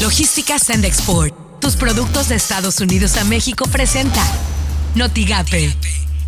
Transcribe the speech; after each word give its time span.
Logística 0.00 0.58
Send 0.58 0.86
Export. 0.86 1.34
Tus 1.60 1.76
productos 1.76 2.30
de 2.30 2.34
Estados 2.34 2.80
Unidos 2.80 3.18
a 3.18 3.24
México 3.24 3.66
presenta 3.70 4.22
Notigape, 4.94 5.76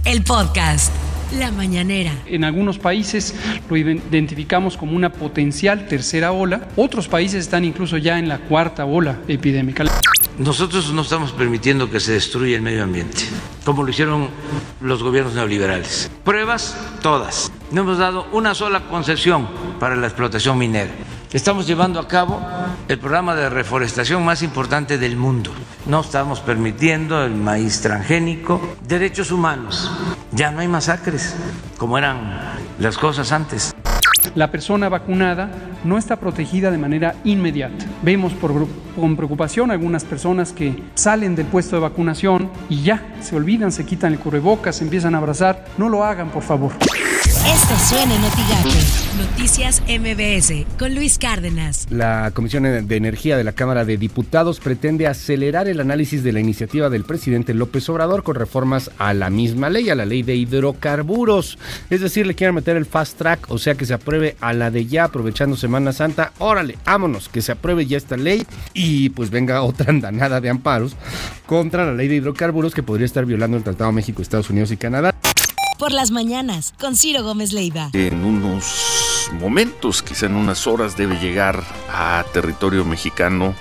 el 0.05 0.23
podcast. 0.23 0.93
La 1.39 1.51
mañanera. 1.51 2.13
En 2.27 2.45
algunos 2.45 2.79
países 2.79 3.35
lo 3.71 3.79
identificamos 3.79 4.77
como 4.77 4.95
una 4.95 5.11
potencial 5.11 5.87
tercera 5.87 6.33
ola. 6.33 6.69
Otros 6.77 7.09
países 7.09 7.45
están 7.45 7.65
incluso 7.65 7.97
ya 7.97 8.19
en 8.19 8.29
la 8.29 8.41
cuarta 8.41 8.85
ola 8.85 9.21
epidémica. 9.27 9.85
Nosotros 10.37 10.93
no 10.93 11.01
estamos 11.01 11.33
permitiendo 11.33 11.91
que 11.91 11.99
se 11.99 12.13
destruya 12.13 12.57
el 12.57 12.63
medio 12.63 12.85
ambiente, 12.85 13.23
como 13.65 13.85
lo 13.85 13.89
hicieron 13.89 14.29
los 14.83 15.03
gobiernos 15.03 15.33
neoliberales. 15.35 16.11
Pruebas, 16.25 16.77
todas. 17.01 17.51
No 17.71 17.81
hemos 17.81 17.97
dado 17.97 18.27
una 18.33 18.55
sola 18.55 18.87
concesión 18.89 19.49
para 19.81 19.97
la 19.97 20.09
explotación 20.09 20.59
minera. 20.59 20.91
Estamos 21.33 21.67
llevando 21.67 21.99
a 21.99 22.07
cabo 22.07 22.43
el 22.89 22.99
programa 22.99 23.35
de 23.35 23.49
reforestación 23.49 24.23
más 24.23 24.43
importante 24.43 24.99
del 24.99 25.17
mundo. 25.17 25.51
No 25.87 26.03
estamos 26.03 26.41
permitiendo 26.41 27.25
el 27.25 27.35
maíz 27.35 27.81
transgénico, 27.81 28.61
derechos 28.87 29.33
humanos. 29.33 29.91
Ya 30.33 30.51
no 30.51 30.61
hay 30.61 30.69
masacres 30.69 31.35
como 31.79 31.97
eran 31.97 32.39
las 32.79 32.99
cosas 32.99 33.33
antes. 33.33 33.75
La 34.35 34.51
persona 34.51 34.91
vacunada 34.91 35.51
no 35.85 35.97
está 35.97 36.17
protegida 36.17 36.71
de 36.71 36.77
manera 36.77 37.15
inmediata. 37.25 37.87
Vemos 38.03 38.35
con 38.95 39.17
preocupación 39.17 39.71
algunas 39.71 40.05
personas 40.05 40.53
que 40.53 40.83
salen 40.95 41.35
del 41.35 41.47
puesto 41.47 41.77
de 41.77 41.83
vacunación 41.83 42.51
y 42.69 42.83
ya 42.83 43.15
se 43.23 43.37
olvidan, 43.37 43.73
se 43.73 43.87
quitan 43.87 44.13
el 44.13 44.19
cubrebocas, 44.19 44.77
se 44.77 44.85
empiezan 44.85 45.15
a 45.15 45.19
abrazar. 45.19 45.65
No 45.79 45.89
lo 45.89 46.05
hagan, 46.05 46.29
por 46.29 46.43
favor. 46.43 46.73
Esto 47.45 47.77
suena 47.77 48.15
en 48.15 48.21
Noticias 49.19 49.83
MBS 49.89 50.65
con 50.79 50.95
Luis 50.95 51.19
Cárdenas. 51.19 51.89
La 51.91 52.31
Comisión 52.33 52.63
de 52.63 52.97
Energía 52.97 53.37
de 53.37 53.43
la 53.43 53.51
Cámara 53.53 53.85
de 53.85 53.97
Diputados 53.97 54.61
pretende 54.61 55.09
acelerar 55.09 55.67
el 55.67 55.81
análisis 55.81 56.23
de 56.23 56.33
la 56.33 56.39
iniciativa 56.39 56.89
del 56.89 57.03
presidente 57.03 57.53
López 57.53 57.89
Obrador 57.89 58.23
con 58.23 58.37
reformas 58.37 58.93
a 58.97 59.13
la 59.13 59.29
misma 59.29 59.71
ley, 59.71 59.91
a 59.91 59.97
la 59.97 60.07
ley 60.07 60.23
de 60.23 60.37
hidrocarburos. 60.37 61.59
Es 61.91 62.01
decir, 62.01 62.29
le 62.29 62.37
quieren 62.37 62.55
meter 62.55 62.77
el 62.77 62.87
fast 62.87 63.19
track, 63.19 63.51
o 63.51 63.59
sea 63.59 63.75
que 63.75 63.87
se 63.87 63.95
apruebe 63.95 64.37
a 64.41 64.53
la 64.53 64.71
de 64.71 64.87
ya 64.87 65.05
aprovechando 65.05 65.57
Semana 65.57 65.93
Santa. 65.93 66.33
Órale, 66.39 66.79
vámonos, 66.85 67.29
que 67.29 67.43
se 67.43 67.51
apruebe 67.51 67.87
ya 67.87 67.97
esta 67.97 68.17
ley 68.17 68.47
y 68.73 69.09
pues 69.11 69.31
venga 69.31 69.63
otra 69.65 69.91
andanada 69.91 70.41
de 70.41 70.49
amparos 70.49 70.95
contra 71.47 71.85
la 71.85 71.93
ley 71.93 72.07
de 72.07 72.17
hidrocarburos 72.17 72.73
que 72.73 72.85
podría 72.85 73.07
estar 73.07 73.27
violando 73.27 73.57
el 73.57 73.65
Tratado 73.65 73.91
México, 73.91 74.23
Estados 74.23 74.49
Unidos 74.49 74.71
y 74.71 74.77
Canadá 74.77 75.13
por 75.83 75.91
las 75.91 76.13
mañanas 76.13 76.73
con 76.79 76.95
Ciro 76.95 77.25
Gómez 77.25 77.53
Leiva. 77.53 77.91
En 77.93 78.25
unos 78.25 79.29
momentos, 79.33 80.01
quizá 80.01 80.27
en 80.27 80.37
unas 80.37 80.69
horas, 80.69 80.97
debe 80.97 81.19
llegar 81.19 81.65
a 81.91 82.25
territorio 82.33 82.85
mexicano 82.85 83.57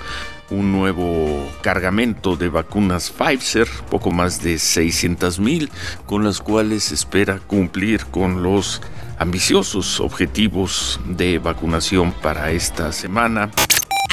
un 0.51 0.71
nuevo 0.71 1.51
cargamento 1.63 2.35
de 2.35 2.49
vacunas 2.49 3.09
Pfizer, 3.09 3.67
poco 3.89 4.11
más 4.11 4.43
de 4.43 4.59
600 4.59 5.39
mil, 5.39 5.71
con 6.05 6.23
las 6.23 6.41
cuales 6.41 6.91
espera 6.91 7.39
cumplir 7.39 8.05
con 8.05 8.43
los 8.43 8.83
ambiciosos 9.17 9.99
objetivos 9.99 10.99
de 11.05 11.39
vacunación 11.39 12.11
para 12.11 12.51
esta 12.51 12.91
semana. 12.91 13.49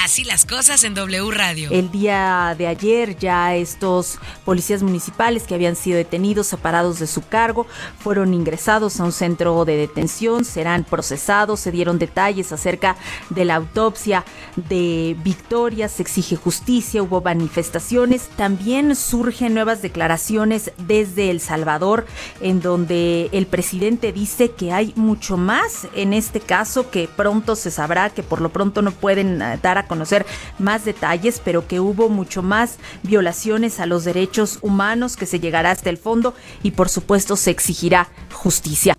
Así 0.09 0.25
las 0.25 0.47
cosas 0.47 0.85
en 0.85 0.95
W 0.95 1.31
Radio. 1.33 1.69
El 1.71 1.91
día 1.91 2.55
de 2.57 2.67
ayer 2.67 3.19
ya 3.19 3.55
estos 3.55 4.19
policías 4.47 4.83
municipales 4.83 5.43
que 5.43 5.55
habían 5.55 5.77
sido 5.77 5.99
detenidos, 5.99 6.47
separados 6.47 6.99
de 6.99 7.07
su 7.07 7.21
cargo, 7.29 7.67
fueron 7.99 8.33
ingresados 8.33 8.99
a 9.01 9.05
un 9.05 9.13
centro 9.13 9.67
de 9.67 9.77
detención, 9.77 10.47
serán 10.47 10.85
procesados, 10.85 11.61
se 11.61 11.73
dieron 11.73 11.99
detalles 11.99 12.53
acerca 12.53 12.97
de 13.29 13.45
la 13.45 13.57
autopsia 13.57 14.25
de 14.57 15.15
Victoria, 15.23 15.91
se 15.91 16.01
exige 16.01 16.37
justicia, 16.37 17.03
hubo 17.03 17.21
manifestaciones, 17.21 18.31
también 18.35 18.97
surgen 18.97 19.53
nuevas 19.53 19.83
declaraciones 19.83 20.73
desde 20.79 21.29
El 21.31 21.41
Salvador 21.41 22.07
en 22.41 22.63
donde 22.63 23.29
el 23.33 23.47
presidente 23.47 24.15
dice 24.15 24.53
que 24.53 24.73
hay 24.73 24.95
mucho 24.97 25.37
más 25.37 25.87
en 25.95 26.15
este 26.15 26.41
caso 26.41 26.91
que 26.91 27.11
pronto 27.15 27.57
se 27.57 27.71
sabrá, 27.71 28.09
que 28.09 28.23
por 28.23 28.41
lo 28.41 28.49
pronto 28.49 28.81
no 28.81 28.93
pueden 28.93 29.43
eh, 29.43 29.59
dar 29.63 29.77
a 29.77 29.87
conocer 29.87 29.98
conocer 29.99 30.27
más 30.61 30.85
detalles, 30.85 31.43
pero 31.45 31.67
que 31.67 31.81
hubo 31.81 32.09
mucho 32.09 32.41
más 32.41 32.77
violaciones 33.03 33.81
a 33.81 33.87
los 33.87 34.05
derechos 34.05 34.61
humanos, 34.63 35.17
que 35.17 35.27
se 35.27 35.41
llegará 35.41 35.73
hasta 35.73 35.91
el 35.91 35.99
fondo 35.99 36.35
y 36.63 36.71
por 36.71 36.89
supuesto 36.89 37.35
se 37.35 37.51
exigirá 37.51 38.09
justicia. 38.33 38.95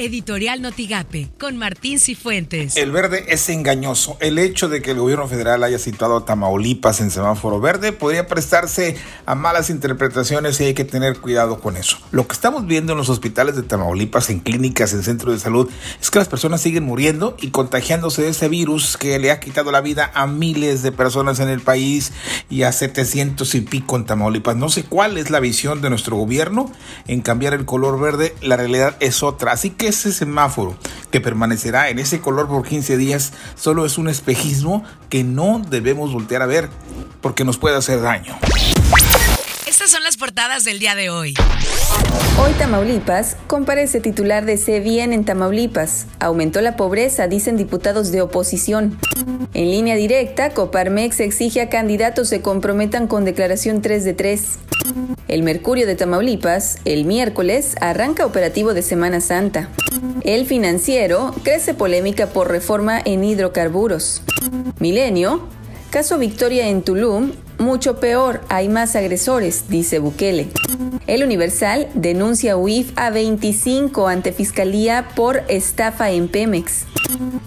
Editorial 0.00 0.62
Notigape, 0.62 1.28
con 1.38 1.58
Martín 1.58 2.00
Cifuentes. 2.00 2.78
El 2.78 2.90
verde 2.90 3.26
es 3.28 3.50
engañoso. 3.50 4.16
El 4.20 4.38
hecho 4.38 4.70
de 4.70 4.80
que 4.80 4.92
el 4.92 4.98
gobierno 4.98 5.28
federal 5.28 5.62
haya 5.62 5.78
situado 5.78 6.16
a 6.16 6.24
Tamaulipas 6.24 7.02
en 7.02 7.10
semáforo 7.10 7.60
verde 7.60 7.92
podría 7.92 8.26
prestarse 8.26 8.96
a 9.26 9.34
malas 9.34 9.68
interpretaciones 9.68 10.58
y 10.58 10.64
hay 10.64 10.74
que 10.74 10.86
tener 10.86 11.18
cuidado 11.18 11.60
con 11.60 11.76
eso. 11.76 11.98
Lo 12.12 12.26
que 12.26 12.32
estamos 12.32 12.66
viendo 12.66 12.92
en 12.92 12.98
los 12.98 13.10
hospitales 13.10 13.56
de 13.56 13.62
Tamaulipas, 13.62 14.30
en 14.30 14.40
clínicas, 14.40 14.94
en 14.94 15.02
centros 15.02 15.34
de 15.34 15.40
salud, 15.40 15.68
es 16.00 16.10
que 16.10 16.18
las 16.18 16.28
personas 16.28 16.62
siguen 16.62 16.84
muriendo 16.84 17.36
y 17.38 17.50
contagiándose 17.50 18.22
de 18.22 18.30
ese 18.30 18.48
virus 18.48 18.96
que 18.96 19.18
le 19.18 19.30
ha 19.30 19.38
quitado 19.38 19.70
la 19.70 19.82
vida 19.82 20.10
a 20.14 20.26
miles 20.26 20.82
de 20.82 20.92
personas 20.92 21.40
en 21.40 21.50
el 21.50 21.60
país 21.60 22.12
y 22.48 22.62
a 22.62 22.72
700 22.72 23.54
y 23.54 23.60
pico 23.60 23.96
en 23.96 24.06
Tamaulipas. 24.06 24.56
No 24.56 24.70
sé 24.70 24.82
cuál 24.82 25.18
es 25.18 25.28
la 25.28 25.40
visión 25.40 25.82
de 25.82 25.90
nuestro 25.90 26.16
gobierno 26.16 26.72
en 27.06 27.20
cambiar 27.20 27.52
el 27.52 27.66
color 27.66 28.00
verde. 28.00 28.34
La 28.40 28.56
realidad 28.56 28.96
es 29.00 29.22
otra. 29.22 29.52
Así 29.52 29.68
que 29.68 29.89
ese 29.90 30.12
semáforo 30.12 30.76
que 31.10 31.20
permanecerá 31.20 31.90
en 31.90 31.98
ese 31.98 32.20
color 32.20 32.48
por 32.48 32.66
15 32.66 32.96
días 32.96 33.32
solo 33.54 33.84
es 33.84 33.98
un 33.98 34.08
espejismo 34.08 34.84
que 35.08 35.22
no 35.22 35.62
debemos 35.68 36.12
voltear 36.12 36.42
a 36.42 36.46
ver 36.46 36.70
porque 37.20 37.44
nos 37.44 37.58
puede 37.58 37.76
hacer 37.76 38.00
daño. 38.00 38.36
Estas 39.80 39.92
son 39.92 40.04
las 40.04 40.18
portadas 40.18 40.64
del 40.64 40.78
día 40.78 40.94
de 40.94 41.08
hoy. 41.08 41.32
Hoy 42.38 42.52
Tamaulipas 42.58 43.38
comparece 43.46 43.98
titular 44.00 44.44
de 44.44 44.58
Se 44.58 44.78
Bien 44.78 45.14
en 45.14 45.24
Tamaulipas. 45.24 46.04
Aumentó 46.18 46.60
la 46.60 46.76
pobreza, 46.76 47.28
dicen 47.28 47.56
diputados 47.56 48.12
de 48.12 48.20
oposición. 48.20 48.98
En 49.54 49.70
línea 49.70 49.96
directa, 49.96 50.50
Coparmex 50.50 51.20
exige 51.20 51.62
a 51.62 51.70
candidatos 51.70 52.28
se 52.28 52.42
comprometan 52.42 53.06
con 53.06 53.24
declaración 53.24 53.80
3 53.80 54.04
de 54.04 54.12
3. 54.12 54.58
El 55.28 55.42
Mercurio 55.44 55.86
de 55.86 55.96
Tamaulipas, 55.96 56.76
el 56.84 57.06
miércoles, 57.06 57.74
arranca 57.80 58.26
operativo 58.26 58.74
de 58.74 58.82
Semana 58.82 59.22
Santa. 59.22 59.70
El 60.24 60.44
financiero 60.44 61.34
crece 61.42 61.72
polémica 61.72 62.26
por 62.26 62.50
reforma 62.50 63.00
en 63.02 63.24
hidrocarburos. 63.24 64.20
Milenio, 64.78 65.48
caso 65.88 66.18
Victoria 66.18 66.68
en 66.68 66.82
Tulum, 66.82 67.32
mucho 67.60 68.00
peor, 68.00 68.40
hay 68.48 68.68
más 68.68 68.96
agresores, 68.96 69.64
dice 69.68 69.98
Bukele. 69.98 70.48
El 71.06 71.24
Universal 71.24 71.88
denuncia 71.94 72.56
UIF 72.56 72.92
a 72.96 73.10
25 73.10 74.06
ante 74.08 74.32
Fiscalía 74.32 75.08
por 75.16 75.42
estafa 75.48 76.10
en 76.10 76.28
Pemex. 76.28 76.84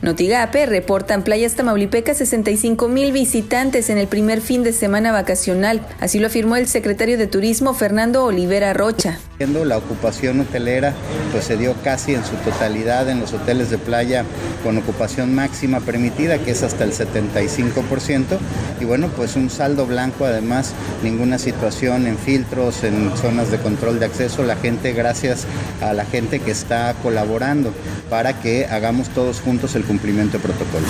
Notigape 0.01 0.65
reportan 0.65 1.23
playas 1.23 1.55
Tamaulipeca 1.55 2.13
65 2.13 2.89
mil 2.89 3.13
visitantes 3.13 3.89
en 3.89 3.97
el 3.97 4.07
primer 4.07 4.41
fin 4.41 4.63
de 4.63 4.73
semana 4.73 5.11
vacacional. 5.11 5.85
Así 6.01 6.19
lo 6.19 6.27
afirmó 6.27 6.57
el 6.57 6.67
secretario 6.67 7.17
de 7.17 7.27
Turismo 7.27 7.73
Fernando 7.73 8.25
Olivera 8.25 8.73
Rocha. 8.73 9.19
La 9.39 9.77
ocupación 9.77 10.39
hotelera 10.39 10.93
pues 11.31 11.45
se 11.45 11.57
dio 11.57 11.75
casi 11.83 12.13
en 12.13 12.23
su 12.23 12.35
totalidad 12.37 13.09
en 13.09 13.19
los 13.19 13.33
hoteles 13.33 13.69
de 13.69 13.77
playa 13.77 14.23
con 14.63 14.77
ocupación 14.77 15.35
máxima 15.35 15.81
permitida, 15.81 16.37
que 16.37 16.51
es 16.51 16.63
hasta 16.63 16.85
el 16.85 16.93
75%. 16.93 18.37
Y 18.79 18.85
bueno, 18.85 19.09
pues 19.09 19.35
un 19.35 19.49
saldo 19.49 19.85
blanco, 19.85 20.25
además, 20.25 20.73
ninguna 21.03 21.37
situación 21.39 22.07
en 22.07 22.17
filtros, 22.17 22.85
en 22.85 23.11
zonas 23.17 23.42
de 23.51 23.59
control 23.59 23.99
de 23.99 24.05
acceso. 24.05 24.43
La 24.43 24.55
gente, 24.55 24.93
gracias 24.93 25.45
a 25.81 25.93
la 25.93 26.05
gente 26.05 26.39
que 26.39 26.51
está 26.51 26.93
colaborando 27.01 27.73
para 28.09 28.39
que 28.39 28.65
hagamos 28.65 29.09
todos 29.09 29.39
juntos 29.41 29.75
el 29.75 29.83
cumplimiento 29.83 30.37
de 30.37 30.43
protocolo. 30.43 30.85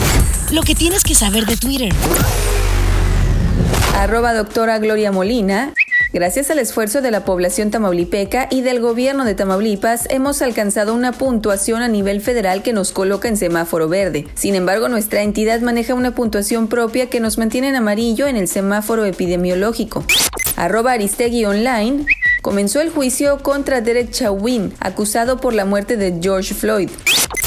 Lo 0.52 0.62
que 0.62 0.76
tienes 0.76 1.04
que 1.04 1.16
saber 1.16 1.46
de 1.46 1.58
Twitter. 1.58 1.94
Arroba 3.96 4.34
doctora 4.34 4.80
Gloria 4.80 5.12
Molina. 5.12 5.74
Gracias 6.14 6.52
al 6.52 6.60
esfuerzo 6.60 7.02
de 7.02 7.10
la 7.10 7.26
población 7.26 7.72
tamaulipeca 7.72 8.48
y 8.52 8.62
del 8.62 8.80
gobierno 8.80 9.26
de 9.26 9.34
Tamaulipas, 9.34 10.08
hemos 10.12 10.44
alcanzado 10.44 10.94
una 10.94 11.12
puntuación 11.12 11.82
a 11.82 11.88
nivel 11.88 12.22
federal 12.22 12.62
que 12.62 12.72
nos 12.72 12.92
coloca 12.92 13.28
en 13.28 13.36
semáforo 13.36 13.90
verde. 13.90 14.28
Sin 14.36 14.54
embargo, 14.54 14.90
nuestra 14.90 15.24
entidad 15.24 15.62
maneja 15.62 15.96
una 15.96 16.14
puntuación 16.14 16.68
propia 16.68 17.10
que 17.10 17.20
nos 17.20 17.40
mantiene 17.40 17.70
en 17.70 17.78
amarillo 17.78 18.28
en 18.28 18.36
el 18.36 18.48
semáforo 18.48 19.06
epidemiológico. 19.06 20.06
Arroba 20.56 20.92
Aristegui 20.92 21.46
Online. 21.46 22.06
Comenzó 22.44 22.80
el 22.82 22.90
juicio 22.90 23.40
contra 23.40 23.80
Derek 23.80 24.12
Chauvin, 24.12 24.74
acusado 24.82 25.38
por 25.38 25.54
la 25.54 25.64
muerte 25.64 25.96
de 25.96 26.20
George 26.22 26.54
Floyd. 26.54 26.90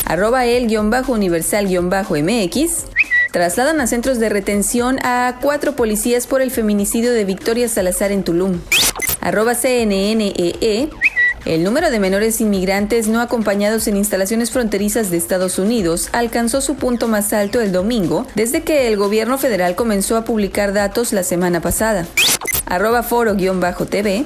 El-universal-mx 0.08 2.84
trasladan 3.30 3.82
a 3.82 3.86
centros 3.86 4.18
de 4.18 4.30
retención 4.30 4.98
a 5.04 5.38
cuatro 5.42 5.76
policías 5.76 6.26
por 6.26 6.40
el 6.40 6.50
feminicidio 6.50 7.12
de 7.12 7.26
Victoria 7.26 7.68
Salazar 7.68 8.10
en 8.10 8.24
Tulum. 8.24 8.58
Arroba 9.20 9.54
CNNEE. 9.54 10.88
El 11.44 11.62
número 11.62 11.90
de 11.90 12.00
menores 12.00 12.40
inmigrantes 12.40 13.06
no 13.06 13.20
acompañados 13.20 13.86
en 13.88 13.98
instalaciones 13.98 14.50
fronterizas 14.50 15.10
de 15.10 15.18
Estados 15.18 15.58
Unidos 15.58 16.08
alcanzó 16.12 16.62
su 16.62 16.76
punto 16.76 17.06
más 17.06 17.34
alto 17.34 17.60
el 17.60 17.70
domingo 17.70 18.26
desde 18.34 18.62
que 18.62 18.88
el 18.88 18.96
gobierno 18.96 19.36
federal 19.36 19.74
comenzó 19.74 20.16
a 20.16 20.24
publicar 20.24 20.72
datos 20.72 21.12
la 21.12 21.22
semana 21.22 21.60
pasada. 21.60 22.06
Arroba 22.64 23.02
foro-tv. 23.02 24.24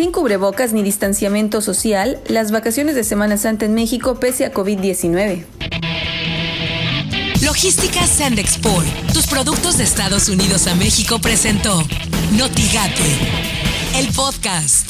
Sin 0.00 0.12
cubrebocas 0.12 0.72
ni 0.72 0.82
distanciamiento 0.82 1.60
social, 1.60 2.18
las 2.26 2.52
vacaciones 2.52 2.94
de 2.94 3.04
Semana 3.04 3.36
Santa 3.36 3.66
en 3.66 3.74
México 3.74 4.18
pese 4.18 4.46
a 4.46 4.54
COVID-19. 4.54 5.44
Logística 7.42 8.06
Sandexport, 8.06 8.86
tus 9.12 9.26
productos 9.26 9.76
de 9.76 9.84
Estados 9.84 10.30
Unidos 10.30 10.68
a 10.68 10.74
México 10.74 11.18
presentó 11.18 11.86
Notigate, 12.32 13.18
el 13.98 14.08
podcast. 14.14 14.89